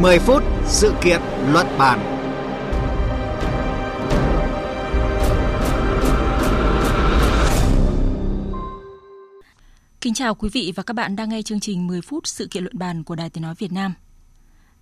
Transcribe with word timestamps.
10 0.00 0.18
phút 0.18 0.42
sự 0.66 0.94
kiện 1.02 1.20
luận 1.52 1.66
bàn. 1.78 1.98
Kính 10.00 10.14
chào 10.14 10.34
quý 10.34 10.48
vị 10.52 10.72
và 10.76 10.82
các 10.82 10.94
bạn 10.94 11.16
đang 11.16 11.28
nghe 11.28 11.42
chương 11.42 11.60
trình 11.60 11.86
10 11.86 12.00
phút 12.00 12.26
sự 12.26 12.46
kiện 12.50 12.62
luận 12.62 12.78
bàn 12.78 13.04
của 13.04 13.14
Đài 13.14 13.30
Tiếng 13.30 13.42
Nói 13.42 13.54
Việt 13.58 13.72
Nam. 13.72 13.94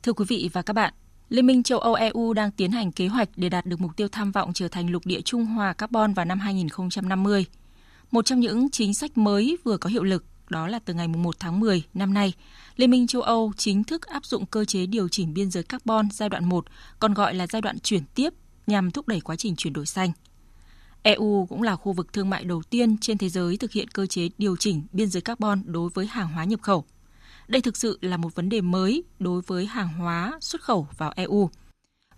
Thưa 0.02 0.12
quý 0.12 0.25
vị 0.29 0.51
và 0.52 0.62
các 0.62 0.73
bạn, 0.73 0.95
Liên 1.29 1.46
minh 1.46 1.62
châu 1.62 1.79
Âu 1.79 1.95
EU 1.95 2.33
đang 2.33 2.51
tiến 2.51 2.71
hành 2.71 2.93
kế 2.93 3.07
hoạch 3.07 3.29
để 3.37 3.48
đạt 3.48 3.67
được 3.67 3.80
mục 3.80 3.96
tiêu 3.96 4.09
tham 4.09 4.33
vọng 4.33 4.53
trở 4.53 4.69
thành 4.69 4.91
lục 4.91 5.07
địa 5.07 5.21
trung 5.21 5.46
hòa 5.46 5.73
carbon 5.73 6.14
vào 6.14 6.25
năm 6.25 6.39
2050. 6.39 7.45
Một 8.11 8.25
trong 8.25 8.41
những 8.41 8.70
chính 8.70 8.95
sách 8.95 9.19
mới 9.19 9.56
vừa 9.64 9.77
có 9.77 9.91
hiệu 9.91 10.05
lực 10.05 10.25
đó 10.50 10.68
là 10.68 10.78
từ 10.78 10.95
ngày 10.95 11.09
1 11.09 11.36
tháng 11.38 11.60
10 11.60 11.82
năm 11.95 12.14
nay, 12.14 12.32
Liên 12.77 12.91
minh 12.91 13.06
châu 13.06 13.23
Âu 13.23 13.52
chính 13.56 13.84
thức 13.84 14.06
áp 14.06 14.27
dụng 14.27 14.46
cơ 14.46 14.64
chế 14.64 14.86
điều 14.86 15.09
chỉnh 15.09 15.34
biên 15.34 15.50
giới 15.50 15.62
carbon 15.62 16.09
giai 16.12 16.28
đoạn 16.28 16.45
1, 16.45 16.64
còn 16.98 17.14
gọi 17.14 17.34
là 17.34 17.46
giai 17.46 17.62
đoạn 17.62 17.78
chuyển 17.78 18.02
tiếp 18.14 18.34
nhằm 18.66 18.91
thúc 18.91 19.09
đẩy 19.09 19.20
quá 19.20 19.36
trình 19.36 19.56
chuyển 19.56 19.72
đổi 19.72 19.86
xanh. 19.86 20.12
EU 21.02 21.46
cũng 21.48 21.62
là 21.62 21.77
khu 21.77 21.92
vực 21.92 22.12
thương 22.12 22.30
mại 22.30 22.45
đầu 22.45 22.62
tiên 22.70 22.96
trên 23.00 23.19
thế 23.19 23.28
giới 23.28 23.56
thực 23.56 23.72
hiện 23.72 23.88
cơ 23.88 24.06
chế 24.06 24.28
điều 24.38 24.56
chỉnh 24.56 24.82
biên 24.92 25.09
giới 25.09 25.20
carbon 25.20 25.62
đối 25.66 25.91
với 25.95 26.06
hàng 26.06 26.28
hóa 26.28 26.45
nhập 26.45 26.62
khẩu. 26.62 26.84
Đây 27.48 27.60
thực 27.62 27.77
sự 27.77 27.98
là 28.02 28.16
một 28.16 28.34
vấn 28.34 28.48
đề 28.48 28.60
mới 28.60 29.05
đối 29.19 29.42
với 29.47 29.66
hàng 29.66 29.88
hóa 29.88 30.38
xuất 30.41 30.62
khẩu 30.62 30.88
vào 30.97 31.12
EU. 31.16 31.50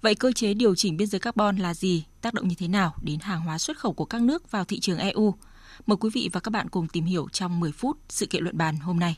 Vậy 0.02 0.14
cơ 0.14 0.32
chế 0.32 0.54
điều 0.54 0.74
chỉnh 0.74 0.96
biên 0.96 1.08
giới 1.08 1.20
carbon 1.20 1.56
là 1.56 1.74
gì, 1.74 2.04
tác 2.20 2.34
động 2.34 2.48
như 2.48 2.54
thế 2.58 2.68
nào 2.68 2.94
đến 3.02 3.20
hàng 3.20 3.40
hóa 3.40 3.58
xuất 3.58 3.78
khẩu 3.78 3.92
của 3.92 4.04
các 4.04 4.22
nước 4.22 4.50
vào 4.50 4.64
thị 4.64 4.80
trường 4.80 4.98
EU? 4.98 5.34
Mời 5.86 5.96
quý 5.96 6.10
vị 6.12 6.30
và 6.32 6.40
các 6.40 6.50
bạn 6.50 6.68
cùng 6.68 6.88
tìm 6.88 7.04
hiểu 7.04 7.28
trong 7.32 7.60
10 7.60 7.72
phút 7.72 7.98
sự 8.08 8.26
kiện 8.26 8.42
luận 8.42 8.58
bàn 8.58 8.76
hôm 8.76 9.00
nay. 9.00 9.16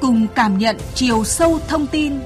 Cùng 0.00 0.26
cảm 0.34 0.58
nhận 0.58 0.76
chiều 0.94 1.24
sâu 1.24 1.58
thông 1.68 1.86
tin 1.86 2.20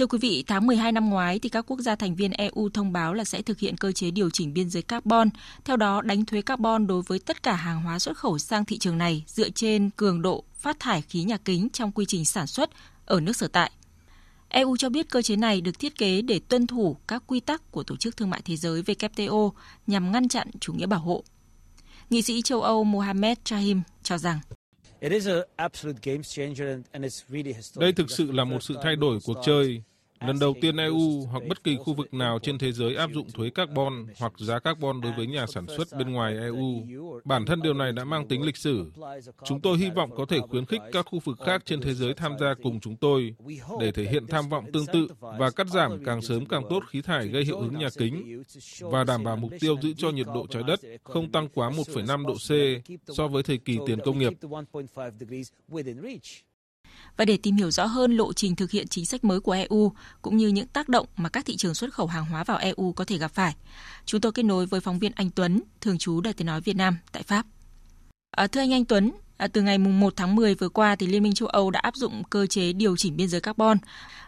Thưa 0.00 0.06
quý 0.06 0.18
vị, 0.18 0.44
tháng 0.46 0.66
12 0.66 0.92
năm 0.92 1.10
ngoái 1.10 1.38
thì 1.38 1.48
các 1.48 1.64
quốc 1.68 1.80
gia 1.80 1.96
thành 1.96 2.14
viên 2.14 2.30
EU 2.30 2.68
thông 2.74 2.92
báo 2.92 3.14
là 3.14 3.24
sẽ 3.24 3.42
thực 3.42 3.58
hiện 3.58 3.76
cơ 3.76 3.92
chế 3.92 4.10
điều 4.10 4.30
chỉnh 4.30 4.54
biên 4.54 4.70
giới 4.70 4.82
carbon, 4.82 5.28
theo 5.64 5.76
đó 5.76 6.02
đánh 6.02 6.24
thuế 6.24 6.42
carbon 6.42 6.86
đối 6.86 7.02
với 7.02 7.18
tất 7.18 7.42
cả 7.42 7.52
hàng 7.52 7.82
hóa 7.82 7.98
xuất 7.98 8.16
khẩu 8.16 8.38
sang 8.38 8.64
thị 8.64 8.78
trường 8.78 8.98
này 8.98 9.24
dựa 9.26 9.50
trên 9.50 9.90
cường 9.96 10.22
độ 10.22 10.44
phát 10.54 10.80
thải 10.80 11.02
khí 11.02 11.24
nhà 11.24 11.36
kính 11.36 11.68
trong 11.72 11.92
quy 11.92 12.04
trình 12.08 12.24
sản 12.24 12.46
xuất 12.46 12.70
ở 13.06 13.20
nước 13.20 13.36
sở 13.36 13.48
tại. 13.48 13.70
EU 14.50 14.76
cho 14.76 14.88
biết 14.88 15.10
cơ 15.10 15.22
chế 15.22 15.36
này 15.36 15.60
được 15.60 15.78
thiết 15.78 15.98
kế 15.98 16.22
để 16.22 16.40
tuân 16.48 16.66
thủ 16.66 16.96
các 17.08 17.22
quy 17.26 17.40
tắc 17.40 17.70
của 17.70 17.82
Tổ 17.82 17.96
chức 17.96 18.16
Thương 18.16 18.30
mại 18.30 18.42
Thế 18.44 18.56
giới 18.56 18.82
WTO 18.82 19.50
nhằm 19.86 20.12
ngăn 20.12 20.28
chặn 20.28 20.50
chủ 20.60 20.72
nghĩa 20.72 20.86
bảo 20.86 21.00
hộ. 21.00 21.24
Nghị 22.10 22.22
sĩ 22.22 22.42
châu 22.42 22.62
Âu 22.62 22.84
Mohamed 22.84 23.38
Chahim 23.44 23.82
cho 24.02 24.18
rằng 24.18 24.40
đây 27.76 27.92
thực 27.92 28.10
sự 28.10 28.32
là 28.32 28.44
một 28.44 28.62
sự 28.62 28.76
thay 28.82 28.96
đổi 28.96 29.18
cuộc 29.24 29.36
chơi 29.46 29.82
Lần 30.26 30.38
đầu 30.38 30.54
tiên 30.60 30.76
EU 30.76 31.26
hoặc 31.30 31.42
bất 31.48 31.64
kỳ 31.64 31.76
khu 31.76 31.94
vực 31.94 32.14
nào 32.14 32.38
trên 32.42 32.58
thế 32.58 32.72
giới 32.72 32.94
áp 32.94 33.10
dụng 33.14 33.30
thuế 33.30 33.50
carbon 33.50 34.06
hoặc 34.18 34.32
giá 34.38 34.58
carbon 34.58 35.00
đối 35.00 35.12
với 35.12 35.26
nhà 35.26 35.46
sản 35.46 35.66
xuất 35.76 35.88
bên 35.98 36.12
ngoài 36.12 36.34
EU. 36.38 36.82
Bản 37.24 37.46
thân 37.46 37.62
điều 37.62 37.74
này 37.74 37.92
đã 37.92 38.04
mang 38.04 38.28
tính 38.28 38.42
lịch 38.42 38.56
sử. 38.56 38.92
Chúng 39.44 39.60
tôi 39.60 39.78
hy 39.78 39.90
vọng 39.90 40.10
có 40.16 40.26
thể 40.28 40.38
khuyến 40.40 40.66
khích 40.66 40.80
các 40.92 41.06
khu 41.10 41.18
vực 41.24 41.38
khác 41.46 41.62
trên 41.64 41.80
thế 41.80 41.94
giới 41.94 42.14
tham 42.14 42.32
gia 42.40 42.54
cùng 42.62 42.80
chúng 42.80 42.96
tôi 42.96 43.34
để 43.80 43.92
thể 43.92 44.04
hiện 44.10 44.26
tham 44.26 44.48
vọng 44.48 44.64
tương 44.72 44.86
tự 44.86 45.08
và 45.20 45.50
cắt 45.50 45.66
giảm 45.66 46.04
càng 46.04 46.22
sớm 46.22 46.46
càng 46.46 46.62
tốt 46.70 46.82
khí 46.88 47.02
thải 47.02 47.28
gây 47.28 47.44
hiệu 47.44 47.58
ứng 47.58 47.78
nhà 47.78 47.88
kính 47.98 48.42
và 48.80 49.04
đảm 49.04 49.24
bảo 49.24 49.36
mục 49.36 49.52
tiêu 49.60 49.76
giữ 49.82 49.92
cho 49.96 50.10
nhiệt 50.10 50.26
độ 50.34 50.46
trái 50.50 50.62
đất 50.62 50.80
không 51.04 51.32
tăng 51.32 51.48
quá 51.54 51.70
1,5 51.70 52.26
độ 52.26 52.34
C 52.34 52.50
so 53.16 53.28
với 53.28 53.42
thời 53.42 53.58
kỳ 53.58 53.78
tiền 53.86 53.98
công 54.04 54.18
nghiệp. 54.18 54.32
Và 57.16 57.24
để 57.24 57.36
tìm 57.36 57.56
hiểu 57.56 57.70
rõ 57.70 57.86
hơn 57.86 58.16
lộ 58.16 58.32
trình 58.32 58.56
thực 58.56 58.70
hiện 58.70 58.88
chính 58.88 59.06
sách 59.06 59.24
mới 59.24 59.40
của 59.40 59.52
EU 59.52 59.92
cũng 60.22 60.36
như 60.36 60.48
những 60.48 60.66
tác 60.66 60.88
động 60.88 61.06
mà 61.16 61.28
các 61.28 61.46
thị 61.46 61.56
trường 61.56 61.74
xuất 61.74 61.94
khẩu 61.94 62.06
hàng 62.06 62.24
hóa 62.24 62.44
vào 62.44 62.58
EU 62.58 62.92
có 62.92 63.04
thể 63.04 63.18
gặp 63.18 63.34
phải, 63.34 63.54
chúng 64.06 64.20
tôi 64.20 64.32
kết 64.32 64.42
nối 64.42 64.66
với 64.66 64.80
phóng 64.80 64.98
viên 64.98 65.12
Anh 65.14 65.30
Tuấn, 65.30 65.62
thường 65.80 65.98
trú 65.98 66.20
Đài 66.20 66.32
Tiếng 66.32 66.46
nói 66.46 66.60
Việt 66.60 66.76
Nam 66.76 66.96
tại 67.12 67.22
Pháp. 67.22 67.46
À, 68.30 68.46
thưa 68.46 68.60
anh 68.60 68.72
Anh 68.72 68.84
Tuấn, 68.84 69.12
à, 69.36 69.48
từ 69.48 69.62
ngày 69.62 69.78
mùng 69.78 70.00
1 70.00 70.12
tháng 70.16 70.34
10 70.34 70.54
vừa 70.54 70.68
qua 70.68 70.96
thì 70.96 71.06
Liên 71.06 71.22
minh 71.22 71.34
châu 71.34 71.48
Âu 71.48 71.70
đã 71.70 71.80
áp 71.80 71.96
dụng 71.96 72.22
cơ 72.30 72.46
chế 72.46 72.72
điều 72.72 72.96
chỉnh 72.96 73.16
biên 73.16 73.28
giới 73.28 73.40
carbon. 73.40 73.78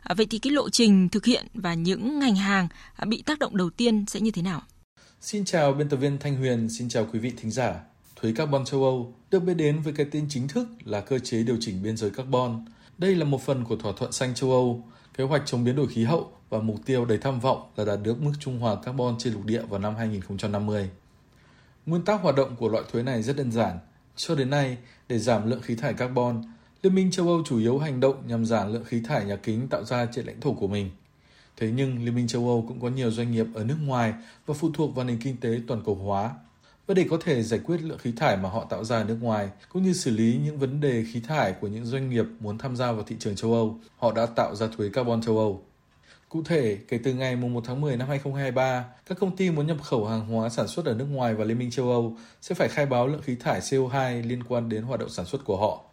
À, 0.02 0.14
vậy 0.14 0.26
thì 0.30 0.38
cái 0.38 0.52
lộ 0.52 0.70
trình 0.70 1.08
thực 1.08 1.24
hiện 1.24 1.46
và 1.54 1.74
những 1.74 2.18
ngành 2.18 2.36
hàng 2.36 2.68
à, 2.96 3.04
bị 3.04 3.22
tác 3.22 3.38
động 3.38 3.56
đầu 3.56 3.70
tiên 3.70 4.04
sẽ 4.08 4.20
như 4.20 4.30
thế 4.30 4.42
nào? 4.42 4.62
Xin 5.20 5.44
chào 5.44 5.72
biên 5.72 5.88
tập 5.88 5.96
viên 5.96 6.18
Thanh 6.18 6.36
Huyền, 6.36 6.68
xin 6.70 6.88
chào 6.88 7.06
quý 7.12 7.18
vị 7.18 7.32
thính 7.36 7.50
giả. 7.50 7.74
Thuế 8.22 8.32
carbon 8.32 8.64
châu 8.64 8.84
Âu 8.84 9.14
được 9.30 9.40
biết 9.40 9.54
đến 9.54 9.80
với 9.80 9.92
cái 9.92 10.06
tên 10.10 10.26
chính 10.28 10.48
thức 10.48 10.68
là 10.84 11.00
cơ 11.00 11.18
chế 11.18 11.42
điều 11.42 11.56
chỉnh 11.60 11.82
biên 11.82 11.96
giới 11.96 12.10
carbon. 12.10 12.64
Đây 12.98 13.14
là 13.14 13.24
một 13.24 13.42
phần 13.42 13.64
của 13.64 13.76
thỏa 13.76 13.92
thuận 13.96 14.12
xanh 14.12 14.34
châu 14.34 14.50
Âu, 14.50 14.84
kế 15.16 15.24
hoạch 15.24 15.42
chống 15.46 15.64
biến 15.64 15.76
đổi 15.76 15.86
khí 15.86 16.04
hậu 16.04 16.30
và 16.50 16.58
mục 16.58 16.76
tiêu 16.86 17.04
đầy 17.04 17.18
tham 17.18 17.40
vọng 17.40 17.62
là 17.76 17.84
đạt 17.84 17.98
được 18.02 18.22
mức 18.22 18.32
trung 18.40 18.58
hòa 18.58 18.76
carbon 18.84 19.14
trên 19.18 19.32
lục 19.32 19.44
địa 19.44 19.62
vào 19.62 19.80
năm 19.80 19.94
2050. 19.94 20.90
Nguyên 21.86 22.02
tắc 22.02 22.20
hoạt 22.20 22.36
động 22.36 22.56
của 22.56 22.68
loại 22.68 22.84
thuế 22.92 23.02
này 23.02 23.22
rất 23.22 23.36
đơn 23.36 23.52
giản. 23.52 23.78
Cho 24.16 24.34
đến 24.34 24.50
nay, 24.50 24.76
để 25.08 25.18
giảm 25.18 25.50
lượng 25.50 25.62
khí 25.62 25.74
thải 25.74 25.94
carbon, 25.94 26.42
Liên 26.82 26.94
minh 26.94 27.10
châu 27.10 27.28
Âu 27.28 27.42
chủ 27.46 27.58
yếu 27.58 27.78
hành 27.78 28.00
động 28.00 28.16
nhằm 28.26 28.46
giảm 28.46 28.72
lượng 28.72 28.84
khí 28.84 29.00
thải 29.00 29.24
nhà 29.24 29.36
kính 29.36 29.68
tạo 29.68 29.84
ra 29.84 30.06
trên 30.06 30.26
lãnh 30.26 30.40
thổ 30.40 30.52
của 30.52 30.68
mình. 30.68 30.90
Thế 31.56 31.70
nhưng 31.70 32.04
Liên 32.04 32.14
minh 32.14 32.28
châu 32.28 32.48
Âu 32.48 32.64
cũng 32.68 32.80
có 32.80 32.88
nhiều 32.88 33.10
doanh 33.10 33.32
nghiệp 33.32 33.46
ở 33.54 33.64
nước 33.64 33.76
ngoài 33.82 34.14
và 34.46 34.54
phụ 34.54 34.70
thuộc 34.74 34.94
vào 34.94 35.04
nền 35.04 35.18
kinh 35.18 35.36
tế 35.36 35.60
toàn 35.66 35.82
cầu 35.84 35.94
hóa 35.94 36.30
và 36.86 36.94
để 36.94 37.06
có 37.10 37.18
thể 37.20 37.42
giải 37.42 37.60
quyết 37.64 37.82
lượng 37.82 37.98
khí 37.98 38.12
thải 38.16 38.36
mà 38.36 38.48
họ 38.48 38.64
tạo 38.70 38.84
ra 38.84 38.96
ở 38.96 39.04
nước 39.04 39.16
ngoài, 39.20 39.48
cũng 39.68 39.82
như 39.82 39.92
xử 39.92 40.10
lý 40.10 40.40
những 40.44 40.58
vấn 40.58 40.80
đề 40.80 41.04
khí 41.12 41.20
thải 41.20 41.52
của 41.52 41.68
những 41.68 41.84
doanh 41.84 42.10
nghiệp 42.10 42.24
muốn 42.40 42.58
tham 42.58 42.76
gia 42.76 42.92
vào 42.92 43.04
thị 43.04 43.16
trường 43.18 43.36
châu 43.36 43.52
Âu, 43.52 43.78
họ 43.98 44.12
đã 44.12 44.26
tạo 44.26 44.56
ra 44.56 44.66
thuế 44.76 44.88
carbon 44.88 45.22
châu 45.22 45.38
Âu. 45.38 45.62
Cụ 46.28 46.42
thể, 46.42 46.78
kể 46.88 46.98
từ 47.04 47.14
ngày 47.14 47.36
1 47.36 47.64
tháng 47.66 47.80
10 47.80 47.96
năm 47.96 48.08
2023, 48.08 48.84
các 49.06 49.18
công 49.20 49.36
ty 49.36 49.50
muốn 49.50 49.66
nhập 49.66 49.76
khẩu 49.82 50.06
hàng 50.06 50.26
hóa 50.26 50.48
sản 50.48 50.68
xuất 50.68 50.86
ở 50.86 50.94
nước 50.94 51.06
ngoài 51.10 51.34
và 51.34 51.44
Liên 51.44 51.58
minh 51.58 51.70
châu 51.70 51.90
Âu 51.90 52.16
sẽ 52.40 52.54
phải 52.54 52.68
khai 52.68 52.86
báo 52.86 53.06
lượng 53.08 53.22
khí 53.22 53.36
thải 53.40 53.60
CO2 53.60 54.26
liên 54.26 54.42
quan 54.42 54.68
đến 54.68 54.82
hoạt 54.82 55.00
động 55.00 55.08
sản 55.08 55.26
xuất 55.26 55.44
của 55.44 55.56
họ. 55.56 55.84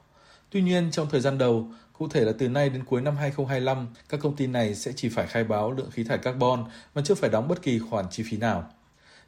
Tuy 0.50 0.62
nhiên, 0.62 0.92
trong 0.92 1.08
thời 1.12 1.22
gian 1.22 1.38
đầu, 1.38 1.68
cụ 1.94 2.08
thể 2.08 2.22
là 2.22 2.32
từ 2.40 2.50
nay 2.50 2.70
đến 2.70 2.84
cuối 2.84 3.02
năm 3.02 3.16
2025, 3.16 3.88
các 4.10 4.20
công 4.20 4.36
ty 4.36 4.48
này 4.48 4.76
sẽ 4.76 4.92
chỉ 4.96 5.10
phải 5.10 5.28
khai 5.28 5.44
báo 5.44 5.72
lượng 5.72 5.92
khí 5.92 6.04
thải 6.04 6.18
carbon 6.18 6.66
mà 6.96 7.02
chưa 7.06 7.16
phải 7.16 7.30
đóng 7.30 7.48
bất 7.48 7.62
kỳ 7.62 7.80
khoản 7.80 8.06
chi 8.12 8.24
phí 8.30 8.38
nào. 8.38 8.72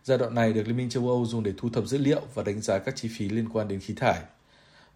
Giai 0.04 0.18
đoạn 0.18 0.36
này 0.36 0.54
được 0.54 0.68
Liên 0.68 0.78
minh 0.78 0.90
châu 0.90 1.08
Âu 1.08 1.26
dùng 1.26 1.44
để 1.44 1.54
thu 1.58 1.70
thập 1.70 1.86
dữ 1.86 1.98
liệu 1.98 2.22
và 2.34 2.44
đánh 2.44 2.62
giá 2.62 2.80
các 2.80 2.96
chi 2.96 3.10
phí 3.18 3.30
liên 3.30 3.50
quan 3.54 3.68
đến 3.68 3.80
khí 3.80 3.94
thải. 3.98 4.22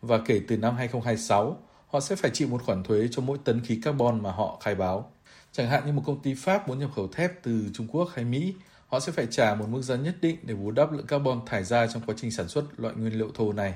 Và 0.02 0.18
kể 0.26 0.42
từ 0.48 0.58
năm 0.58 0.76
2026, 0.76 1.58
họ 1.88 2.00
sẽ 2.00 2.16
phải 2.16 2.32
chịu 2.34 2.48
một 2.48 2.64
khoản 2.64 2.84
thuế 2.84 3.08
cho 3.12 3.22
mỗi 3.22 3.38
tấn 3.44 3.62
khí 3.62 3.80
carbon 3.84 4.24
mà 4.24 4.32
họ 4.32 4.60
khai 4.64 4.76
báo. 4.76 5.12
Chẳng 5.52 5.70
hạn 5.70 5.86
như 5.86 5.92
một 5.92 6.02
công 6.06 6.22
ty 6.22 6.34
Pháp 6.34 6.68
muốn 6.68 6.80
nhập 6.80 6.90
khẩu 6.96 7.08
thép 7.08 7.44
từ 7.44 7.70
Trung 7.74 7.88
Quốc 7.88 8.10
hay 8.14 8.26
Mỹ, 8.26 8.54
họ 8.88 9.00
sẽ 9.00 9.12
phải 9.12 9.28
trả 9.32 9.56
một 9.56 9.66
mức 9.70 9.82
giá 9.82 9.96
nhất 9.96 10.16
định 10.22 10.38
để 10.44 10.54
bù 10.54 10.72
đắp 10.72 10.92
lượng 10.92 11.08
carbon 11.08 11.42
thải 11.46 11.64
ra 11.64 11.88
trong 11.88 12.02
quá 12.06 12.16
trình 12.18 12.32
sản 12.32 12.48
xuất 12.48 12.66
loại 12.78 12.96
nguyên 12.96 13.18
liệu 13.18 13.32
thô 13.34 13.54
này. 13.54 13.74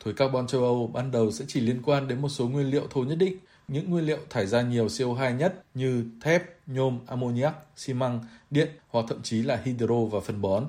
Thuế 0.00 0.12
carbon 0.12 0.46
châu 0.46 0.62
Âu 0.62 0.86
ban 0.86 1.10
đầu 1.10 1.32
sẽ 1.32 1.44
chỉ 1.48 1.60
liên 1.60 1.82
quan 1.82 2.08
đến 2.08 2.22
một 2.22 2.28
số 2.28 2.48
nguyên 2.48 2.70
liệu 2.70 2.86
thô 2.90 3.04
nhất 3.04 3.18
định, 3.18 3.36
những 3.68 3.90
nguyên 3.90 4.06
liệu 4.06 4.18
thải 4.30 4.46
ra 4.46 4.62
nhiều 4.62 4.86
CO2 4.86 5.36
nhất 5.36 5.64
như 5.74 6.04
thép, 6.20 6.42
nhôm, 6.66 6.98
ammoniac, 7.06 7.54
xi 7.76 7.92
măng, 7.92 8.20
điện 8.50 8.68
hoặc 8.88 9.04
thậm 9.08 9.22
chí 9.22 9.42
là 9.42 9.60
hydro 9.64 10.04
và 10.10 10.20
phân 10.20 10.40
bón. 10.40 10.66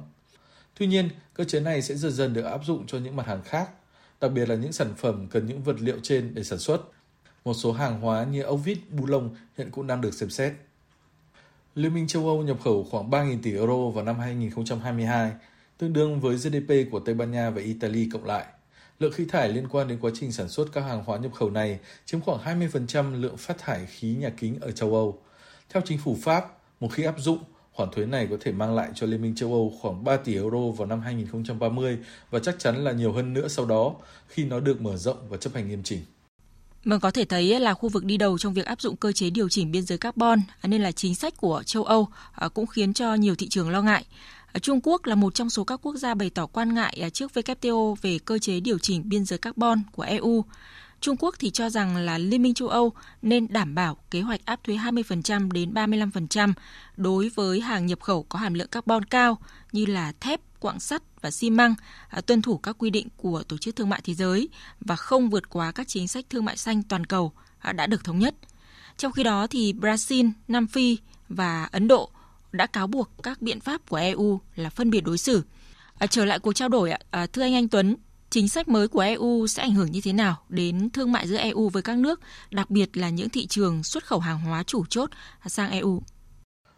Tuy 0.79 0.87
nhiên, 0.87 1.09
cơ 1.33 1.43
chế 1.43 1.59
này 1.59 1.81
sẽ 1.81 1.95
dần 1.95 2.11
dần 2.11 2.33
được 2.33 2.43
áp 2.43 2.65
dụng 2.65 2.87
cho 2.87 2.97
những 2.97 3.15
mặt 3.15 3.27
hàng 3.27 3.41
khác, 3.43 3.69
đặc 4.21 4.31
biệt 4.31 4.49
là 4.49 4.55
những 4.55 4.73
sản 4.73 4.93
phẩm 4.97 5.27
cần 5.27 5.45
những 5.45 5.63
vật 5.63 5.75
liệu 5.79 5.97
trên 6.03 6.35
để 6.35 6.43
sản 6.43 6.59
xuất. 6.59 6.81
Một 7.45 7.53
số 7.53 7.71
hàng 7.71 8.01
hóa 8.01 8.23
như 8.23 8.41
ốc 8.41 8.59
vít, 8.63 8.77
bu 8.91 9.05
lông 9.05 9.35
hiện 9.57 9.71
cũng 9.71 9.87
đang 9.87 10.01
được 10.01 10.13
xem 10.13 10.29
xét. 10.29 10.53
Liên 11.75 11.93
minh 11.93 12.07
châu 12.07 12.27
Âu 12.27 12.43
nhập 12.43 12.57
khẩu 12.63 12.83
khoảng 12.83 13.09
3.000 13.09 13.39
tỷ 13.43 13.53
euro 13.53 13.89
vào 13.89 14.05
năm 14.05 14.19
2022, 14.19 15.31
tương 15.77 15.93
đương 15.93 16.19
với 16.19 16.35
GDP 16.35 16.91
của 16.91 16.99
Tây 16.99 17.15
Ban 17.15 17.31
Nha 17.31 17.49
và 17.49 17.61
Italy 17.61 18.09
cộng 18.13 18.25
lại. 18.25 18.45
Lượng 18.99 19.11
khí 19.11 19.25
thải 19.25 19.49
liên 19.49 19.67
quan 19.67 19.87
đến 19.87 19.97
quá 20.01 20.11
trình 20.13 20.31
sản 20.31 20.49
xuất 20.49 20.67
các 20.73 20.81
hàng 20.81 21.03
hóa 21.05 21.17
nhập 21.17 21.33
khẩu 21.33 21.49
này 21.49 21.79
chiếm 22.05 22.21
khoảng 22.21 22.59
20% 22.59 23.21
lượng 23.21 23.37
phát 23.37 23.57
thải 23.57 23.85
khí 23.85 24.15
nhà 24.19 24.29
kính 24.29 24.59
ở 24.61 24.71
châu 24.71 24.93
Âu. 24.93 25.21
Theo 25.69 25.83
chính 25.85 25.97
phủ 25.97 26.17
Pháp, 26.21 26.45
một 26.79 26.87
khi 26.91 27.03
áp 27.03 27.15
dụng, 27.17 27.39
khoản 27.73 27.89
thuế 27.91 28.05
này 28.05 28.27
có 28.29 28.37
thể 28.41 28.51
mang 28.51 28.75
lại 28.75 28.89
cho 28.95 29.07
Liên 29.07 29.21
minh 29.21 29.35
châu 29.35 29.53
Âu 29.53 29.73
khoảng 29.81 30.03
3 30.03 30.17
tỷ 30.17 30.33
euro 30.33 30.59
vào 30.77 30.87
năm 30.87 31.01
2030 31.01 31.97
và 32.31 32.39
chắc 32.39 32.59
chắn 32.59 32.83
là 32.83 32.91
nhiều 32.91 33.11
hơn 33.11 33.33
nữa 33.33 33.47
sau 33.47 33.65
đó 33.65 33.95
khi 34.27 34.45
nó 34.45 34.59
được 34.59 34.81
mở 34.81 34.97
rộng 34.97 35.29
và 35.29 35.37
chấp 35.37 35.53
hành 35.53 35.69
nghiêm 35.69 35.83
chỉnh. 35.83 35.99
Vâng, 36.85 36.99
có 36.99 37.11
thể 37.11 37.25
thấy 37.25 37.59
là 37.59 37.73
khu 37.73 37.89
vực 37.89 38.05
đi 38.05 38.17
đầu 38.17 38.37
trong 38.37 38.53
việc 38.53 38.65
áp 38.65 38.81
dụng 38.81 38.95
cơ 38.95 39.11
chế 39.11 39.29
điều 39.29 39.49
chỉnh 39.49 39.71
biên 39.71 39.85
giới 39.85 39.97
carbon, 39.97 40.39
à, 40.61 40.67
nên 40.67 40.81
là 40.81 40.91
chính 40.91 41.15
sách 41.15 41.37
của 41.37 41.63
châu 41.65 41.83
Âu 41.83 42.07
à, 42.31 42.47
cũng 42.47 42.67
khiến 42.67 42.93
cho 42.93 43.15
nhiều 43.15 43.35
thị 43.35 43.47
trường 43.49 43.69
lo 43.69 43.81
ngại. 43.81 44.05
Trung 44.59 44.79
Quốc 44.83 45.05
là 45.05 45.15
một 45.15 45.33
trong 45.33 45.49
số 45.49 45.63
các 45.63 45.79
quốc 45.83 45.95
gia 45.95 46.13
bày 46.13 46.29
tỏ 46.29 46.45
quan 46.45 46.73
ngại 46.73 46.99
à, 47.01 47.09
trước 47.09 47.31
WTO 47.33 47.95
về 48.01 48.19
cơ 48.25 48.39
chế 48.39 48.59
điều 48.59 48.79
chỉnh 48.79 49.09
biên 49.09 49.25
giới 49.25 49.39
carbon 49.39 49.81
của 49.91 50.03
EU. 50.03 50.45
Trung 51.01 51.15
Quốc 51.19 51.35
thì 51.39 51.49
cho 51.49 51.69
rằng 51.69 51.97
là 51.97 52.17
Liên 52.17 52.41
minh 52.41 52.53
châu 52.53 52.67
Âu 52.67 52.93
nên 53.21 53.47
đảm 53.49 53.75
bảo 53.75 53.97
kế 54.11 54.21
hoạch 54.21 54.45
áp 54.45 54.63
thuế 54.63 54.75
20% 54.75 55.51
đến 55.51 55.73
35% 55.73 56.53
đối 56.97 57.29
với 57.29 57.61
hàng 57.61 57.85
nhập 57.85 58.01
khẩu 58.01 58.23
có 58.23 58.39
hàm 58.39 58.53
lượng 58.53 58.67
carbon 58.67 59.05
cao 59.05 59.37
như 59.71 59.85
là 59.85 60.11
thép, 60.19 60.41
quặng 60.59 60.79
sắt 60.79 61.21
và 61.21 61.31
xi 61.31 61.49
măng, 61.49 61.75
à, 62.09 62.21
tuân 62.21 62.41
thủ 62.41 62.57
các 62.57 62.75
quy 62.79 62.89
định 62.89 63.07
của 63.17 63.43
Tổ 63.43 63.57
chức 63.57 63.75
Thương 63.75 63.89
mại 63.89 64.01
Thế 64.03 64.13
giới 64.13 64.49
và 64.79 64.95
không 64.95 65.29
vượt 65.29 65.49
quá 65.49 65.71
các 65.71 65.87
chính 65.87 66.07
sách 66.07 66.25
thương 66.29 66.45
mại 66.45 66.57
xanh 66.57 66.83
toàn 66.83 67.05
cầu 67.05 67.31
à, 67.59 67.73
đã 67.73 67.87
được 67.87 68.03
thống 68.03 68.19
nhất. 68.19 68.35
Trong 68.97 69.11
khi 69.11 69.23
đó 69.23 69.47
thì 69.47 69.73
Brazil, 69.73 70.31
Nam 70.47 70.67
Phi 70.67 70.97
và 71.29 71.63
Ấn 71.71 71.87
Độ 71.87 72.11
đã 72.51 72.65
cáo 72.65 72.87
buộc 72.87 73.09
các 73.23 73.41
biện 73.41 73.59
pháp 73.59 73.89
của 73.89 73.97
EU 73.97 74.39
là 74.55 74.69
phân 74.69 74.89
biệt 74.89 75.01
đối 75.01 75.17
xử. 75.17 75.41
À, 75.97 76.07
trở 76.07 76.25
lại 76.25 76.39
cuộc 76.39 76.53
trao 76.53 76.69
đổi, 76.69 76.91
à, 77.11 77.27
thưa 77.27 77.41
anh 77.41 77.53
Anh 77.53 77.67
Tuấn, 77.67 77.95
chính 78.29 78.47
sách 78.47 78.67
mới 78.67 78.87
của 78.87 78.99
EU 78.99 79.47
sẽ 79.47 79.63
ảnh 79.63 79.73
hưởng 79.73 79.91
như 79.91 80.01
thế 80.03 80.13
nào 80.13 80.35
đến 80.49 80.89
thương 80.89 81.11
mại 81.11 81.27
giữa 81.27 81.37
EU 81.37 81.69
với 81.69 81.81
các 81.81 81.97
nước, 81.97 82.19
đặc 82.51 82.69
biệt 82.69 82.97
là 82.97 83.09
những 83.09 83.29
thị 83.29 83.47
trường 83.47 83.83
xuất 83.83 84.05
khẩu 84.05 84.19
hàng 84.19 84.39
hóa 84.39 84.63
chủ 84.63 84.85
chốt 84.89 85.09
sang 85.45 85.71
EU? 85.71 86.01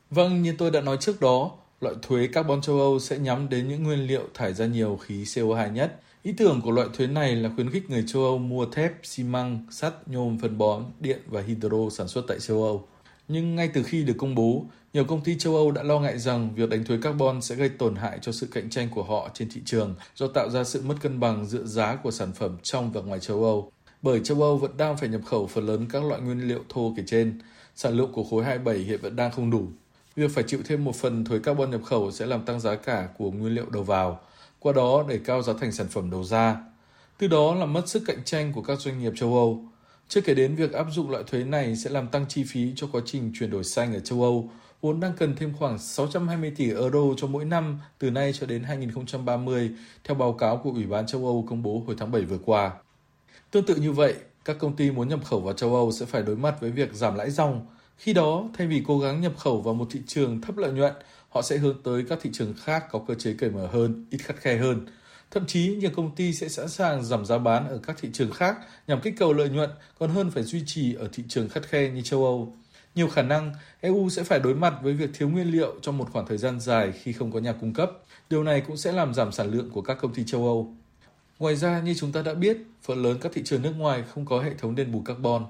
Vâng, 0.09 0.41
như 0.41 0.55
tôi 0.57 0.71
đã 0.71 0.81
nói 0.81 0.97
trước 0.99 1.21
đó, 1.21 1.51
loại 1.81 1.95
thuế 2.01 2.27
carbon 2.27 2.61
châu 2.61 2.79
Âu 2.79 2.99
sẽ 2.99 3.17
nhắm 3.19 3.49
đến 3.49 3.67
những 3.67 3.83
nguyên 3.83 4.07
liệu 4.07 4.23
thải 4.33 4.53
ra 4.53 4.65
nhiều 4.65 4.99
khí 5.01 5.23
CO2 5.23 5.71
nhất. 5.73 5.99
Ý 6.23 6.33
tưởng 6.37 6.61
của 6.61 6.71
loại 6.71 6.87
thuế 6.93 7.07
này 7.07 7.35
là 7.35 7.49
khuyến 7.55 7.69
khích 7.69 7.89
người 7.89 8.03
châu 8.07 8.23
Âu 8.23 8.37
mua 8.37 8.65
thép, 8.65 8.93
xi 9.03 9.23
măng, 9.23 9.65
sắt, 9.71 10.07
nhôm, 10.07 10.37
phân 10.39 10.57
bón, 10.57 10.85
điện 10.99 11.19
và 11.27 11.41
hydro 11.41 11.89
sản 11.91 12.07
xuất 12.07 12.25
tại 12.27 12.39
châu 12.39 12.63
Âu. 12.63 12.87
Nhưng 13.31 13.55
ngay 13.55 13.67
từ 13.73 13.83
khi 13.83 14.03
được 14.03 14.13
công 14.17 14.35
bố, 14.35 14.65
nhiều 14.93 15.03
công 15.03 15.21
ty 15.21 15.37
châu 15.37 15.55
Âu 15.55 15.71
đã 15.71 15.83
lo 15.83 15.99
ngại 15.99 16.19
rằng 16.19 16.55
việc 16.55 16.69
đánh 16.69 16.85
thuế 16.85 16.97
carbon 17.01 17.41
sẽ 17.41 17.55
gây 17.55 17.69
tổn 17.69 17.95
hại 17.95 18.19
cho 18.21 18.31
sự 18.31 18.47
cạnh 18.51 18.69
tranh 18.69 18.89
của 18.89 19.03
họ 19.03 19.29
trên 19.33 19.49
thị 19.49 19.61
trường 19.65 19.95
do 20.15 20.27
tạo 20.27 20.49
ra 20.49 20.63
sự 20.63 20.81
mất 20.81 20.95
cân 21.01 21.19
bằng 21.19 21.45
giữa 21.45 21.63
giá 21.63 21.95
của 21.95 22.11
sản 22.11 22.31
phẩm 22.33 22.57
trong 22.63 22.91
và 22.91 23.01
ngoài 23.01 23.19
châu 23.19 23.43
Âu. 23.43 23.71
Bởi 24.01 24.19
châu 24.23 24.41
Âu 24.41 24.57
vẫn 24.57 24.77
đang 24.77 24.97
phải 24.97 25.09
nhập 25.09 25.21
khẩu 25.25 25.47
phần 25.47 25.65
lớn 25.65 25.87
các 25.91 26.03
loại 26.03 26.21
nguyên 26.21 26.47
liệu 26.47 26.59
thô 26.69 26.93
kể 26.97 27.03
trên, 27.07 27.39
sản 27.75 27.93
lượng 27.93 28.11
của 28.13 28.23
khối 28.23 28.43
27 28.43 28.77
hiện 28.77 28.99
vẫn 29.01 29.15
đang 29.15 29.31
không 29.31 29.51
đủ. 29.51 29.67
Việc 30.15 30.31
phải 30.31 30.43
chịu 30.47 30.59
thêm 30.65 30.85
một 30.85 30.95
phần 30.95 31.25
thuế 31.25 31.39
carbon 31.39 31.71
nhập 31.71 31.81
khẩu 31.85 32.11
sẽ 32.11 32.25
làm 32.25 32.45
tăng 32.45 32.59
giá 32.59 32.75
cả 32.75 33.07
của 33.17 33.31
nguyên 33.31 33.55
liệu 33.55 33.65
đầu 33.69 33.83
vào, 33.83 34.19
qua 34.59 34.73
đó 34.73 35.05
đẩy 35.07 35.19
cao 35.25 35.41
giá 35.41 35.53
thành 35.59 35.71
sản 35.71 35.87
phẩm 35.89 36.09
đầu 36.09 36.23
ra. 36.23 36.57
Từ 37.17 37.27
đó 37.27 37.55
làm 37.55 37.73
mất 37.73 37.89
sức 37.89 38.03
cạnh 38.05 38.23
tranh 38.25 38.53
của 38.53 38.61
các 38.61 38.79
doanh 38.79 38.99
nghiệp 38.99 39.13
châu 39.15 39.35
Âu. 39.35 39.65
Chưa 40.09 40.21
kể 40.21 40.33
đến 40.33 40.55
việc 40.55 40.73
áp 40.73 40.85
dụng 40.91 41.09
loại 41.09 41.23
thuế 41.27 41.43
này 41.43 41.75
sẽ 41.75 41.89
làm 41.89 42.07
tăng 42.07 42.25
chi 42.29 42.43
phí 42.43 42.73
cho 42.75 42.87
quá 42.91 43.01
trình 43.05 43.31
chuyển 43.39 43.49
đổi 43.49 43.63
xanh 43.63 43.93
ở 43.93 43.99
châu 43.99 44.23
Âu, 44.23 44.51
vốn 44.81 44.99
đang 44.99 45.13
cần 45.17 45.35
thêm 45.35 45.53
khoảng 45.59 45.79
620 45.79 46.53
tỷ 46.57 46.69
euro 46.69 46.99
cho 47.17 47.27
mỗi 47.27 47.45
năm 47.45 47.79
từ 47.99 48.11
nay 48.11 48.33
cho 48.33 48.45
đến 48.45 48.63
2030, 48.63 49.71
theo 50.03 50.15
báo 50.15 50.33
cáo 50.33 50.57
của 50.57 50.69
Ủy 50.69 50.85
ban 50.85 51.07
châu 51.07 51.25
Âu 51.25 51.45
công 51.49 51.63
bố 51.63 51.83
hồi 51.87 51.95
tháng 51.99 52.11
7 52.11 52.21
vừa 52.21 52.37
qua. 52.37 52.71
Tương 53.51 53.65
tự 53.65 53.75
như 53.75 53.91
vậy, 53.91 54.15
các 54.45 54.57
công 54.59 54.75
ty 54.75 54.91
muốn 54.91 55.09
nhập 55.09 55.19
khẩu 55.25 55.39
vào 55.39 55.53
châu 55.53 55.75
Âu 55.75 55.91
sẽ 55.91 56.05
phải 56.05 56.21
đối 56.21 56.35
mặt 56.35 56.55
với 56.61 56.71
việc 56.71 56.93
giảm 56.93 57.15
lãi 57.15 57.31
dòng. 57.31 57.65
Khi 57.97 58.13
đó, 58.13 58.49
thay 58.57 58.67
vì 58.67 58.83
cố 58.87 58.99
gắng 58.99 59.21
nhập 59.21 59.33
khẩu 59.37 59.61
vào 59.61 59.73
một 59.73 59.87
thị 59.91 59.99
trường 60.07 60.41
thấp 60.41 60.57
lợi 60.57 60.71
nhuận, 60.71 60.93
họ 61.29 61.41
sẽ 61.41 61.57
hướng 61.57 61.83
tới 61.83 62.03
các 62.09 62.19
thị 62.21 62.29
trường 62.33 62.53
khác 62.63 62.85
có 62.91 62.99
cơ 63.07 63.15
chế 63.15 63.33
cởi 63.33 63.49
mở 63.49 63.67
hơn, 63.67 64.05
ít 64.09 64.17
khắt 64.17 64.37
khe 64.37 64.57
hơn. 64.57 64.87
Thậm 65.31 65.45
chí, 65.45 65.75
nhiều 65.79 65.91
công 65.95 66.15
ty 66.15 66.33
sẽ 66.33 66.49
sẵn 66.49 66.69
sàng 66.69 67.03
giảm 67.03 67.25
giá 67.25 67.37
bán 67.37 67.67
ở 67.67 67.79
các 67.83 67.95
thị 68.01 68.09
trường 68.13 68.31
khác 68.31 68.57
nhằm 68.87 69.01
kích 69.01 69.13
cầu 69.17 69.33
lợi 69.33 69.49
nhuận 69.49 69.69
còn 69.99 70.09
hơn 70.09 70.31
phải 70.31 70.43
duy 70.43 70.63
trì 70.65 70.93
ở 70.93 71.09
thị 71.13 71.23
trường 71.27 71.49
khắt 71.49 71.63
khe 71.63 71.89
như 71.89 72.01
châu 72.01 72.25
Âu. 72.25 72.53
Nhiều 72.95 73.07
khả 73.07 73.21
năng 73.21 73.53
EU 73.81 74.09
sẽ 74.09 74.23
phải 74.23 74.39
đối 74.39 74.55
mặt 74.55 74.73
với 74.81 74.93
việc 74.93 75.09
thiếu 75.13 75.29
nguyên 75.29 75.51
liệu 75.51 75.75
trong 75.81 75.97
một 75.97 76.07
khoảng 76.11 76.27
thời 76.27 76.37
gian 76.37 76.59
dài 76.59 76.91
khi 76.91 77.13
không 77.13 77.31
có 77.31 77.39
nhà 77.39 77.53
cung 77.53 77.73
cấp. 77.73 77.91
Điều 78.29 78.43
này 78.43 78.61
cũng 78.67 78.77
sẽ 78.77 78.91
làm 78.91 79.13
giảm 79.13 79.31
sản 79.31 79.51
lượng 79.51 79.69
của 79.69 79.81
các 79.81 79.97
công 80.01 80.13
ty 80.13 80.23
châu 80.25 80.45
Âu. 80.45 80.73
Ngoài 81.39 81.55
ra, 81.55 81.81
như 81.81 81.93
chúng 81.97 82.11
ta 82.11 82.21
đã 82.21 82.33
biết, 82.33 82.57
phần 82.81 83.03
lớn 83.03 83.17
các 83.21 83.31
thị 83.35 83.41
trường 83.45 83.61
nước 83.61 83.73
ngoài 83.77 84.03
không 84.13 84.25
có 84.25 84.41
hệ 84.41 84.53
thống 84.57 84.75
đền 84.75 84.91
bù 84.91 85.01
carbon. 85.01 85.45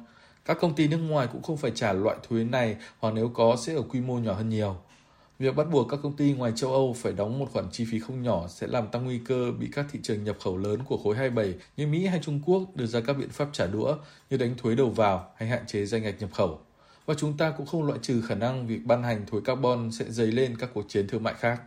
Các 0.46 0.58
công 0.62 0.76
ty 0.76 0.88
nước 0.88 0.98
ngoài 0.98 1.28
cũng 1.32 1.42
không 1.42 1.58
phải 1.58 1.72
trả 1.76 1.94
loại 1.94 2.18
thuế 2.30 2.44
này 2.44 2.76
hoặc 3.00 3.14
nếu 3.14 3.32
có 3.34 3.58
sẽ 3.66 3.74
ở 3.74 3.82
quy 3.82 4.00
mô 4.02 4.20
nhỏ 4.20 4.34
hơn 4.34 4.50
nhiều. 4.50 4.78
Việc 5.40 5.56
bắt 5.56 5.64
buộc 5.72 5.88
các 5.90 6.00
công 6.04 6.16
ty 6.16 6.34
ngoài 6.34 6.52
châu 6.56 6.72
Âu 6.72 6.94
phải 6.94 7.14
đóng 7.14 7.40
một 7.40 7.50
khoản 7.52 7.66
chi 7.72 7.86
phí 7.92 8.00
không 8.00 8.24
nhỏ 8.24 8.48
sẽ 8.48 8.68
làm 8.68 8.88
tăng 8.88 9.06
nguy 9.06 9.20
cơ 9.20 9.52
bị 9.60 9.68
các 9.72 9.86
thị 9.92 10.00
trường 10.04 10.24
nhập 10.24 10.38
khẩu 10.40 10.58
lớn 10.58 10.80
của 10.86 10.98
khối 10.98 11.16
27 11.16 11.54
như 11.78 11.88
Mỹ 11.88 12.06
hay 12.06 12.20
Trung 12.24 12.42
Quốc 12.46 12.76
đưa 12.76 12.86
ra 12.86 13.02
các 13.02 13.14
biện 13.14 13.30
pháp 13.30 13.50
trả 13.54 13.68
đũa 13.68 13.98
như 14.30 14.38
đánh 14.38 14.56
thuế 14.58 14.76
đầu 14.76 14.90
vào 14.90 15.32
hay 15.36 15.50
hạn 15.50 15.68
chế 15.68 15.86
danh 15.86 16.04
ngạch 16.04 16.20
nhập 16.20 16.30
khẩu. 16.34 16.60
Và 17.06 17.14
chúng 17.14 17.38
ta 17.38 17.52
cũng 17.52 17.66
không 17.66 17.84
loại 17.84 18.00
trừ 18.02 18.22
khả 18.22 18.36
năng 18.36 18.68
việc 18.68 18.80
ban 18.86 19.04
hành 19.04 19.26
thuế 19.26 19.42
carbon 19.46 19.92
sẽ 19.92 20.06
dấy 20.10 20.28
lên 20.28 20.58
các 20.60 20.70
cuộc 20.74 20.86
chiến 20.90 21.08
thương 21.08 21.24
mại 21.24 21.34
khác. 21.34 21.62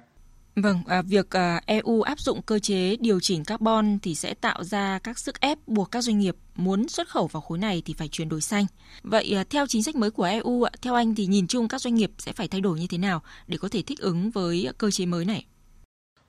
Vâng, 0.56 0.82
à, 0.87 1.02
việc 1.02 1.31
à, 1.31 1.60
EU 1.66 2.02
áp 2.02 2.20
dụng 2.20 2.43
cơ 2.43 2.58
chế 2.58 2.96
điều 2.96 3.20
chỉnh 3.20 3.44
carbon 3.44 3.99
thì 4.02 4.14
sẽ 4.14 4.34
tạo 4.34 4.64
ra 4.64 4.99
các 4.99 5.19
sức 5.19 5.40
ép 5.40 5.58
buộc 5.66 5.90
các 5.90 6.04
doanh 6.04 6.19
nghiệp 6.19 6.37
muốn 6.56 6.88
xuất 6.88 7.08
khẩu 7.08 7.26
vào 7.26 7.40
khối 7.40 7.58
này 7.58 7.82
thì 7.84 7.94
phải 7.99 8.08
chuyển 8.08 8.28
đổi 8.28 8.40
xanh. 8.40 8.66
Vậy 9.02 9.34
à, 9.37 9.44
theo 9.50 9.66
chính 9.66 9.82
sách 9.82 9.96
mới 9.96 10.10
của 10.10 10.22
EU, 10.22 10.64
theo 10.82 10.94
anh 10.94 11.14
thì 11.14 11.26
nhìn 11.26 11.46
chung 11.46 11.69
các 11.69 11.81
doanh 11.81 11.94
nghiệp 11.94 12.10
sẽ 12.19 12.32
phải 12.32 12.49
thay 12.49 12.60
đổi 12.60 12.81
như 12.81 12.87
thế 12.87 12.99
nào 12.99 13.22
để 13.46 13.56
có 13.60 13.69
thể 13.69 13.82
thích 13.82 13.99
ứng 13.99 14.31
với 14.31 14.69
cơ 14.78 14.90
chế 14.90 15.06
mới 15.06 15.25
này? 15.25 15.46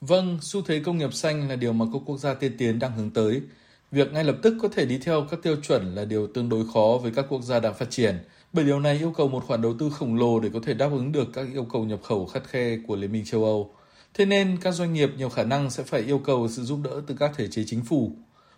Vâng, 0.01 0.37
xu 0.41 0.61
thế 0.61 0.81
công 0.85 0.97
nghiệp 0.97 1.13
xanh 1.13 1.49
là 1.49 1.55
điều 1.55 1.73
mà 1.73 1.85
các 1.93 1.99
quốc 2.05 2.17
gia 2.17 2.33
tiên 2.33 2.55
tiến 2.57 2.79
đang 2.79 2.95
hướng 2.97 3.11
tới. 3.11 3.41
Việc 3.91 4.13
ngay 4.13 4.23
lập 4.23 4.35
tức 4.41 4.57
có 4.61 4.67
thể 4.67 4.85
đi 4.85 4.97
theo 4.97 5.27
các 5.31 5.39
tiêu 5.43 5.55
chuẩn 5.67 5.95
là 5.95 6.05
điều 6.05 6.27
tương 6.27 6.49
đối 6.49 6.65
khó 6.73 6.99
với 7.01 7.11
các 7.15 7.25
quốc 7.29 7.41
gia 7.41 7.59
đang 7.59 7.73
phát 7.73 7.89
triển, 7.89 8.17
bởi 8.53 8.65
điều 8.65 8.79
này 8.79 8.97
yêu 8.97 9.11
cầu 9.11 9.27
một 9.27 9.43
khoản 9.47 9.61
đầu 9.61 9.75
tư 9.79 9.89
khổng 9.89 10.15
lồ 10.15 10.39
để 10.39 10.49
có 10.53 10.59
thể 10.63 10.73
đáp 10.73 10.89
ứng 10.91 11.11
được 11.11 11.27
các 11.33 11.47
yêu 11.53 11.67
cầu 11.73 11.85
nhập 11.85 11.99
khẩu 12.03 12.25
khắt 12.25 12.43
khe 12.47 12.77
của 12.87 12.95
Liên 12.95 13.11
minh 13.11 13.25
châu 13.25 13.43
Âu. 13.43 13.75
Thế 14.13 14.25
nên 14.25 14.57
các 14.61 14.71
doanh 14.71 14.93
nghiệp 14.93 15.09
nhiều 15.17 15.29
khả 15.29 15.43
năng 15.43 15.69
sẽ 15.69 15.83
phải 15.83 16.01
yêu 16.01 16.19
cầu 16.19 16.47
sự 16.47 16.63
giúp 16.63 16.79
đỡ 16.83 17.01
từ 17.07 17.15
các 17.19 17.31
thể 17.35 17.47
chế 17.47 17.63
chính 17.67 17.83
phủ. 17.85 18.11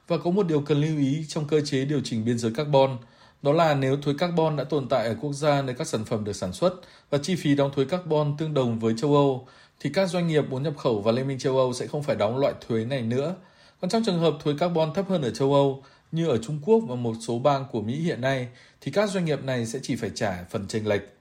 Và 0.08 0.18
có 0.18 0.32
một 0.32 0.48
điều 0.48 0.62
cần 0.62 0.82
lưu 0.82 0.98
ý 0.98 1.26
trong 1.28 1.48
cơ 1.48 1.62
chế 1.62 1.86
điều 1.86 2.02
chỉnh 2.04 2.26
biên 2.26 2.38
giới 2.38 2.52
carbon, 2.52 2.98
đó 3.42 3.52
là 3.52 3.74
nếu 3.74 3.98
thuế 3.98 4.14
carbon 4.18 4.56
đã 4.56 4.64
tồn 4.64 4.90
tại 4.90 5.08
ở 5.08 5.16
quốc 5.22 5.34
gia 5.34 5.62
nơi 5.62 5.76
các 5.76 5.88
sản 5.88 6.06
phẩm 6.06 6.24
được 6.24 6.36
sản 6.36 6.54
xuất 6.54 6.74
và 7.10 7.18
chi 7.18 7.36
phí 7.36 7.56
đóng 7.56 7.72
thuế 7.76 7.86
carbon 7.86 8.36
tương 8.38 8.54
đồng 8.54 8.80
với 8.80 8.94
châu 8.98 9.16
Âu, 9.16 9.48
thì 9.80 9.90
các 9.94 10.10
doanh 10.10 10.28
nghiệp 10.28 10.42
muốn 10.50 10.64
nhập 10.64 10.74
khẩu 10.78 11.02
vào 11.02 11.14
Liên 11.14 11.28
minh 11.28 11.40
châu 11.40 11.58
Âu 11.58 11.74
sẽ 11.74 11.88
không 11.88 12.04
phải 12.04 12.16
đóng 12.16 12.38
loại 12.38 12.54
thuế 12.68 12.86
này 12.86 13.02
nữa. 13.02 13.36
Còn 13.82 13.90
trong 13.90 14.04
trường 14.06 14.20
hợp 14.20 14.34
thuế 14.44 14.54
carbon 14.60 14.94
thấp 14.94 15.10
hơn 15.10 15.22
ở 15.22 15.30
châu 15.30 15.54
Âu, 15.54 15.84
như 16.12 16.28
ở 16.28 16.38
Trung 16.38 16.60
Quốc 16.66 16.80
và 16.88 16.96
một 16.96 17.14
số 17.28 17.40
bang 17.40 17.66
của 17.72 17.82
Mỹ 17.82 17.94
hiện 17.94 18.22
nay, 18.22 18.48
thì 18.82 18.92
các 18.92 19.10
doanh 19.10 19.26
nghiệp 19.26 19.44
này 19.44 19.66
sẽ 19.66 19.80
chỉ 19.82 19.96
phải 19.96 20.12
trả 20.16 20.44
phần 20.50 20.68
chênh 20.68 20.88
lệch. 20.88 21.15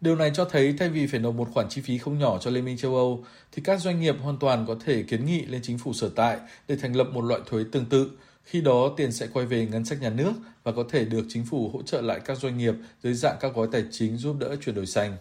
Điều 0.00 0.16
này 0.16 0.30
cho 0.34 0.44
thấy 0.44 0.74
thay 0.78 0.88
vì 0.88 1.06
phải 1.06 1.20
nộp 1.20 1.34
một 1.34 1.48
khoản 1.52 1.68
chi 1.68 1.80
phí 1.80 1.98
không 1.98 2.18
nhỏ 2.18 2.38
cho 2.38 2.50
Liên 2.50 2.64
minh 2.64 2.76
châu 2.76 2.96
Âu, 2.96 3.24
thì 3.52 3.62
các 3.64 3.80
doanh 3.80 4.00
nghiệp 4.00 4.16
hoàn 4.22 4.38
toàn 4.38 4.64
có 4.66 4.76
thể 4.84 5.02
kiến 5.02 5.26
nghị 5.26 5.44
lên 5.44 5.60
chính 5.62 5.78
phủ 5.78 5.92
sở 5.92 6.10
tại 6.16 6.38
để 6.68 6.76
thành 6.76 6.96
lập 6.96 7.08
một 7.12 7.24
loại 7.24 7.40
thuế 7.46 7.64
tương 7.72 7.86
tự. 7.86 8.10
Khi 8.44 8.60
đó, 8.60 8.94
tiền 8.96 9.12
sẽ 9.12 9.26
quay 9.32 9.46
về 9.46 9.66
ngân 9.66 9.84
sách 9.84 10.02
nhà 10.02 10.10
nước 10.10 10.32
và 10.62 10.72
có 10.72 10.84
thể 10.90 11.04
được 11.04 11.24
chính 11.28 11.44
phủ 11.44 11.70
hỗ 11.72 11.82
trợ 11.82 12.00
lại 12.00 12.20
các 12.24 12.38
doanh 12.38 12.58
nghiệp 12.58 12.74
dưới 13.02 13.14
dạng 13.14 13.36
các 13.40 13.54
gói 13.54 13.68
tài 13.72 13.84
chính 13.90 14.16
giúp 14.16 14.36
đỡ 14.38 14.56
chuyển 14.56 14.74
đổi 14.74 14.86
xanh. 14.86 15.16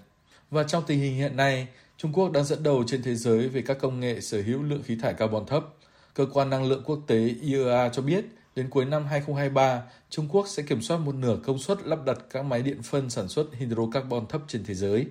Và 0.52 0.64
trong 0.64 0.84
tình 0.88 1.00
hình 1.00 1.16
hiện 1.16 1.38
nay, 1.38 1.68
Trung 1.98 2.14
Quốc 2.14 2.32
đang 2.32 2.46
dẫn 2.46 2.64
đầu 2.64 2.84
trên 2.88 3.02
thế 3.02 3.16
giới 3.16 3.50
về 3.50 3.62
các 3.62 3.78
công 3.80 4.00
nghệ 4.00 4.22
sở 4.22 4.42
hữu 4.42 4.64
lượng 4.64 4.84
khí 4.84 4.96
thải 4.96 5.14
carbon 5.14 5.46
thấp. 5.46 5.64
Cơ 6.14 6.26
quan 6.34 6.50
năng 6.50 6.66
lượng 6.66 6.84
quốc 6.86 7.00
tế 7.08 7.36
IEA 7.42 7.90
cho 7.90 8.02
biết 8.02 8.26
Đến 8.60 8.70
cuối 8.70 8.86
năm 8.86 9.06
2023, 9.06 9.84
Trung 10.10 10.28
Quốc 10.32 10.48
sẽ 10.48 10.64
kiểm 10.64 10.82
soát 10.82 10.98
một 10.98 11.16
nửa 11.16 11.38
công 11.44 11.60
suất 11.60 11.88
lắp 11.88 12.06
đặt 12.06 12.18
các 12.30 12.46
máy 12.46 12.62
điện 12.62 12.82
phân 12.84 13.10
sản 13.10 13.28
xuất 13.28 13.48
hydrocarbon 13.54 14.28
thấp 14.28 14.42
trên 14.48 14.64
thế 14.64 14.74
giới. 14.74 15.06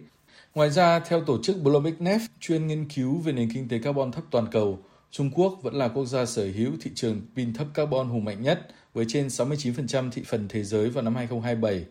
Ngoài 0.54 0.70
ra, 0.70 1.00
theo 1.00 1.20
tổ 1.20 1.42
chức 1.42 1.62
Bloomberg 1.62 2.22
chuyên 2.40 2.66
nghiên 2.66 2.88
cứu 2.88 3.18
về 3.18 3.32
nền 3.32 3.50
kinh 3.54 3.68
tế 3.68 3.78
carbon 3.78 4.12
thấp 4.12 4.24
toàn 4.30 4.46
cầu, 4.50 4.78
Trung 5.10 5.30
Quốc 5.34 5.58
vẫn 5.62 5.74
là 5.74 5.88
quốc 5.88 6.04
gia 6.04 6.26
sở 6.26 6.48
hữu 6.54 6.72
thị 6.80 6.90
trường 6.94 7.20
pin 7.36 7.54
thấp 7.54 7.66
carbon 7.74 8.08
hùng 8.08 8.24
mạnh 8.24 8.42
nhất 8.42 8.68
với 8.94 9.04
trên 9.08 9.26
69% 9.26 10.10
thị 10.10 10.22
phần 10.26 10.46
thế 10.48 10.64
giới 10.64 10.90
vào 10.90 11.04
năm 11.04 11.14
2027. 11.14 11.84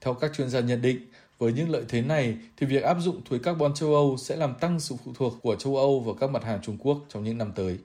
Theo 0.00 0.14
các 0.14 0.32
chuyên 0.36 0.48
gia 0.48 0.60
nhận 0.60 0.82
định, 0.82 0.98
với 1.38 1.52
những 1.52 1.70
lợi 1.70 1.84
thế 1.88 2.02
này 2.02 2.36
thì 2.56 2.66
việc 2.66 2.82
áp 2.82 2.96
dụng 3.00 3.20
thuế 3.24 3.38
carbon 3.38 3.74
châu 3.74 3.94
Âu 3.94 4.16
sẽ 4.16 4.36
làm 4.36 4.54
tăng 4.54 4.80
sự 4.80 4.94
phụ 5.04 5.12
thuộc 5.14 5.34
của 5.42 5.56
châu 5.56 5.76
Âu 5.76 6.00
vào 6.00 6.14
các 6.14 6.30
mặt 6.30 6.44
hàng 6.44 6.60
Trung 6.62 6.78
Quốc 6.78 6.98
trong 7.08 7.24
những 7.24 7.38
năm 7.38 7.52
tới. 7.54 7.78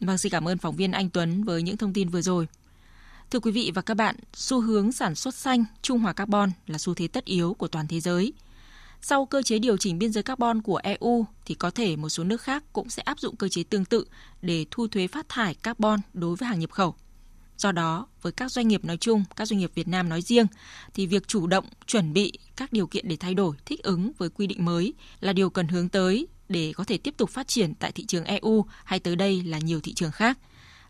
Vâng, 0.00 0.18
xin 0.18 0.32
cảm 0.32 0.48
ơn 0.48 0.58
phóng 0.58 0.76
viên 0.76 0.92
Anh 0.92 1.10
Tuấn 1.10 1.44
với 1.44 1.62
những 1.62 1.76
thông 1.76 1.92
tin 1.92 2.08
vừa 2.08 2.22
rồi. 2.22 2.46
Thưa 3.30 3.40
quý 3.40 3.52
vị 3.52 3.70
và 3.74 3.82
các 3.82 3.94
bạn, 3.94 4.16
xu 4.34 4.60
hướng 4.60 4.92
sản 4.92 5.14
xuất 5.14 5.34
xanh, 5.34 5.64
trung 5.82 5.98
hòa 5.98 6.12
carbon 6.12 6.50
là 6.66 6.78
xu 6.78 6.94
thế 6.94 7.08
tất 7.08 7.24
yếu 7.24 7.54
của 7.54 7.68
toàn 7.68 7.86
thế 7.88 8.00
giới. 8.00 8.32
Sau 9.02 9.26
cơ 9.26 9.42
chế 9.42 9.58
điều 9.58 9.76
chỉnh 9.76 9.98
biên 9.98 10.12
giới 10.12 10.22
carbon 10.22 10.62
của 10.62 10.76
EU 10.76 11.26
thì 11.44 11.54
có 11.54 11.70
thể 11.70 11.96
một 11.96 12.08
số 12.08 12.24
nước 12.24 12.40
khác 12.42 12.64
cũng 12.72 12.90
sẽ 12.90 13.02
áp 13.02 13.18
dụng 13.18 13.36
cơ 13.36 13.48
chế 13.48 13.62
tương 13.62 13.84
tự 13.84 14.06
để 14.42 14.66
thu 14.70 14.88
thuế 14.88 15.06
phát 15.06 15.28
thải 15.28 15.54
carbon 15.54 16.00
đối 16.12 16.36
với 16.36 16.48
hàng 16.48 16.60
nhập 16.60 16.70
khẩu. 16.70 16.94
Do 17.58 17.72
đó, 17.72 18.06
với 18.22 18.32
các 18.32 18.52
doanh 18.52 18.68
nghiệp 18.68 18.84
nói 18.84 18.96
chung, 18.96 19.24
các 19.36 19.48
doanh 19.48 19.58
nghiệp 19.60 19.70
Việt 19.74 19.88
Nam 19.88 20.08
nói 20.08 20.22
riêng, 20.22 20.46
thì 20.94 21.06
việc 21.06 21.28
chủ 21.28 21.46
động 21.46 21.64
chuẩn 21.86 22.12
bị 22.12 22.32
các 22.56 22.72
điều 22.72 22.86
kiện 22.86 23.08
để 23.08 23.16
thay 23.16 23.34
đổi, 23.34 23.56
thích 23.66 23.82
ứng 23.82 24.12
với 24.18 24.28
quy 24.28 24.46
định 24.46 24.64
mới 24.64 24.94
là 25.20 25.32
điều 25.32 25.50
cần 25.50 25.68
hướng 25.68 25.88
tới 25.88 26.26
để 26.48 26.72
có 26.76 26.84
thể 26.84 26.98
tiếp 26.98 27.14
tục 27.16 27.30
phát 27.30 27.48
triển 27.48 27.74
tại 27.74 27.92
thị 27.92 28.04
trường 28.04 28.24
EU 28.24 28.64
hay 28.84 29.00
tới 29.00 29.16
đây 29.16 29.42
là 29.42 29.58
nhiều 29.58 29.80
thị 29.80 29.94
trường 29.94 30.10
khác. 30.10 30.38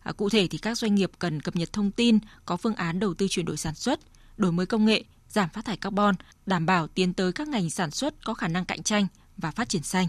À, 0.02 0.12
cụ 0.12 0.28
thể 0.28 0.46
thì 0.46 0.58
các 0.58 0.78
doanh 0.78 0.94
nghiệp 0.94 1.10
cần 1.18 1.40
cập 1.40 1.56
nhật 1.56 1.72
thông 1.72 1.90
tin, 1.90 2.18
có 2.44 2.56
phương 2.56 2.74
án 2.74 3.00
đầu 3.00 3.14
tư 3.14 3.26
chuyển 3.30 3.46
đổi 3.46 3.56
sản 3.56 3.74
xuất, 3.74 4.00
đổi 4.36 4.52
mới 4.52 4.66
công 4.66 4.84
nghệ, 4.84 5.04
giảm 5.28 5.48
phát 5.48 5.64
thải 5.64 5.76
carbon, 5.76 6.14
đảm 6.46 6.66
bảo 6.66 6.86
tiến 6.86 7.12
tới 7.12 7.32
các 7.32 7.48
ngành 7.48 7.70
sản 7.70 7.90
xuất 7.90 8.24
có 8.24 8.34
khả 8.34 8.48
năng 8.48 8.64
cạnh 8.64 8.82
tranh 8.82 9.06
và 9.36 9.50
phát 9.50 9.68
triển 9.68 9.82
xanh. 9.82 10.08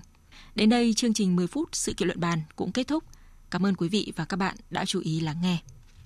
Đến 0.56 0.70
đây 0.70 0.94
chương 0.94 1.14
trình 1.14 1.36
10 1.36 1.48
phút 1.48 1.70
sự 1.72 1.94
kiện 1.94 2.08
luận 2.08 2.20
bàn 2.20 2.42
cũng 2.56 2.72
kết 2.72 2.88
thúc. 2.88 3.04
Cảm 3.52 3.66
ơn 3.66 3.76
quý 3.76 3.90
vị 3.90 4.14
và 4.16 4.26
các 4.26 4.38
bạn 4.38 4.56
đã 4.70 4.86
chú 4.86 5.00
ý 5.00 5.20
lắng 5.20 5.38
nghe. 5.42 5.58